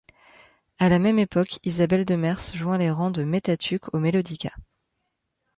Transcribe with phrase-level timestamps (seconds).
[0.79, 4.49] À la même époque, Isabelle Demers joint les rangs de Mètatuk au Mélodica.